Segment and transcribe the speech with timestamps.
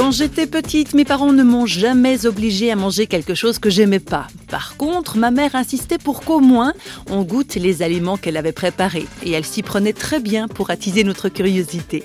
[0.00, 4.00] Quand j'étais petite, mes parents ne m'ont jamais obligée à manger quelque chose que j'aimais
[4.00, 4.28] pas.
[4.48, 6.72] Par contre, ma mère insistait pour qu'au moins
[7.10, 9.06] on goûte les aliments qu'elle avait préparés.
[9.26, 12.02] Et elle s'y prenait très bien pour attiser notre curiosité.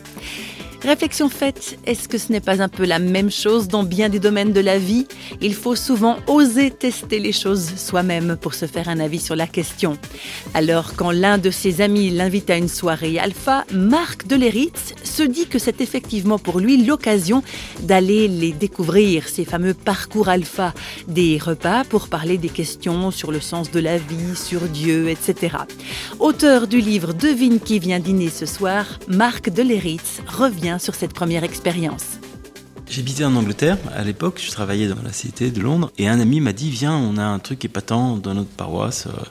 [0.85, 4.19] Réflexion faite, est-ce que ce n'est pas un peu la même chose dans bien des
[4.19, 5.07] domaines de la vie?
[5.41, 9.47] Il faut souvent oser tester les choses soi-même pour se faire un avis sur la
[9.47, 9.97] question.
[10.53, 15.47] Alors quand l'un de ses amis l'invite à une soirée alpha, Marc Deleritz se dit
[15.47, 17.41] que c'est effectivement pour lui l'occasion
[17.79, 20.73] d'aller les découvrir, ces fameux parcours alpha,
[21.07, 25.55] des repas pour parler des questions sur le sens de la vie, sur Dieu, etc.
[26.19, 31.45] Auteur du livre Devine qui vient dîner ce soir, Marc Deleritz revient sur cette première
[31.45, 32.19] expérience.
[32.95, 36.39] J'habitais en Angleterre à l'époque, je travaillais dans la cité de Londres et un ami
[36.39, 39.23] m'a dit viens, on a un truc épatant dans notre paroisse, euh,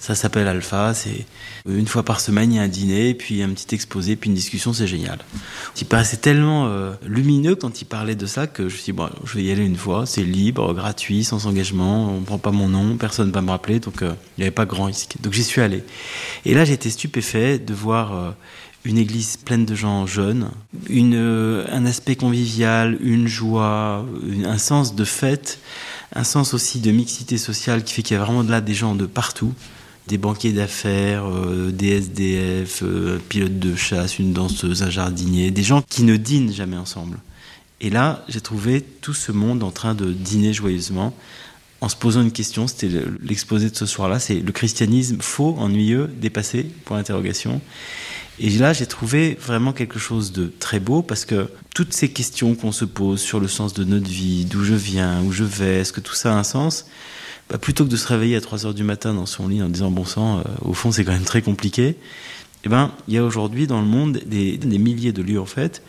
[0.00, 1.24] ça s'appelle Alpha, c'est
[1.68, 4.34] une fois par semaine il y a un dîner, puis un petit exposé, puis une
[4.34, 5.20] discussion, c'est génial.
[5.80, 8.92] Il paraissait tellement euh, lumineux quand il parlait de ça que je me suis dit
[8.92, 12.50] bon, je vais y aller une fois, c'est libre, gratuit, sans engagement, on prend pas
[12.50, 15.14] mon nom, personne ne va me rappeler, donc euh, il n'y avait pas grand risque.
[15.20, 15.84] Donc j'y suis allé.
[16.44, 18.34] Et là j'étais stupéfait de voir
[18.84, 20.50] une église pleine de gens jeunes,
[20.88, 24.04] une, euh, un aspect convivial, une joie,
[24.44, 25.60] un sens de fête,
[26.14, 28.74] un sens aussi de mixité sociale qui fait qu'il y a vraiment de là des
[28.74, 29.54] gens de partout,
[30.08, 35.62] des banquiers d'affaires, euh, des SDF, euh, pilotes de chasse, une danseuse, un jardinier, des
[35.62, 37.18] gens qui ne dînent jamais ensemble.
[37.80, 41.14] Et là, j'ai trouvé tout ce monde en train de dîner joyeusement
[41.80, 46.08] en se posant une question, c'était l'exposé de ce soir-là, c'est le christianisme faux, ennuyeux,
[46.16, 47.60] dépassé, pour l'interrogation.
[48.44, 52.56] Et là, j'ai trouvé vraiment quelque chose de très beau parce que toutes ces questions
[52.56, 55.78] qu'on se pose sur le sens de notre vie, d'où je viens, où je vais,
[55.78, 56.86] est-ce que tout ça a un sens?
[57.48, 59.68] Bah, Plutôt que de se réveiller à 3 heures du matin dans son lit en
[59.68, 61.96] disant bon sang, euh, au fond c'est quand même très compliqué,
[62.64, 65.80] eh ben, il y a aujourd'hui dans le monde des, milliers de lieux en fait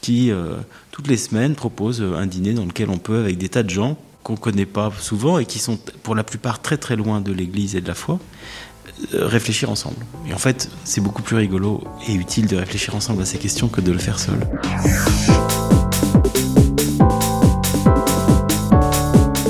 [0.00, 0.56] qui, euh,
[0.90, 3.96] toutes les semaines, proposent un dîner dans lequel on peut, avec des tas de gens
[4.24, 7.32] qu'on ne connaît pas souvent et qui sont pour la plupart très très loin de
[7.32, 8.18] l'Église et de la foi, euh,
[9.12, 9.96] réfléchir ensemble.
[10.28, 13.68] Et en fait, c'est beaucoup plus rigolo et utile de réfléchir ensemble à ces questions
[13.68, 14.38] que de le faire seul.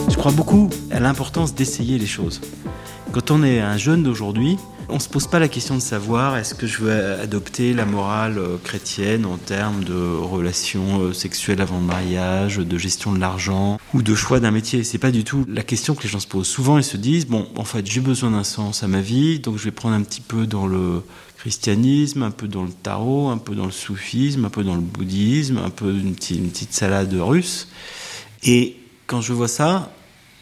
[0.09, 2.41] Je crois beaucoup à l'importance d'essayer les choses.
[3.13, 4.57] Quand on est un jeune d'aujourd'hui,
[4.89, 7.85] on ne se pose pas la question de savoir est-ce que je veux adopter la
[7.85, 13.19] morale euh, chrétienne en termes de relations euh, sexuelles avant le mariage, de gestion de
[13.19, 14.85] l'argent ou de choix d'un métier?
[14.85, 16.47] C'est pas du tout la question que les gens se posent.
[16.47, 19.59] Souvent, ils se disent bon, en fait, j'ai besoin d'un sens à ma vie, donc
[19.59, 21.03] je vais prendre un petit peu dans le
[21.39, 24.83] christianisme, un peu dans le tarot, un peu dans le soufisme, un peu dans le
[24.83, 27.67] bouddhisme, un peu une petite, une petite salade russe.
[28.45, 28.77] Et
[29.09, 29.91] quand je vois ça,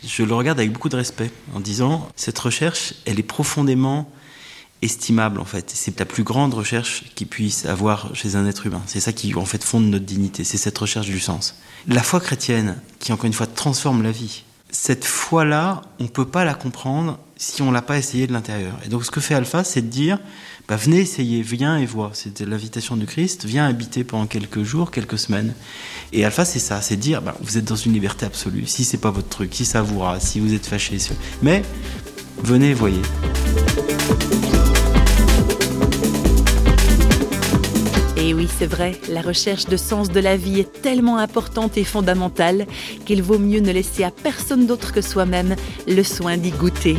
[0.04, 4.10] je le regarde avec beaucoup de respect en disant cette recherche, elle est profondément
[4.82, 5.70] estimable en fait.
[5.75, 8.82] C'est la plus grande recherche qu'il puisse avoir chez un être humain.
[8.86, 11.56] C'est ça qui en fait fonde notre dignité, c'est cette recherche du sens.
[11.86, 16.26] La foi chrétienne, qui encore une fois transforme la vie, cette foi-là, on ne peut
[16.26, 18.75] pas la comprendre si on l'a pas essayé de l'intérieur.
[18.84, 20.19] Et donc ce que fait Alpha, c'est de dire,
[20.66, 22.10] bah, venez essayer, viens et vois.
[22.12, 25.54] C'était l'invitation du Christ, viens habiter pendant quelques jours, quelques semaines.
[26.12, 28.66] Et Alpha, c'est ça, c'est dire, bah, vous êtes dans une liberté absolue.
[28.66, 30.98] Si c'est pas votre truc, si ça vous rase, si vous êtes fâché,
[31.41, 31.62] mais
[32.43, 33.03] venez et voyez.
[38.28, 41.84] Et oui, c'est vrai, la recherche de sens de la vie est tellement importante et
[41.84, 42.66] fondamentale
[43.06, 45.56] qu'il vaut mieux ne laisser à personne d'autre que soi-même
[45.87, 46.99] le soin d'y goûter.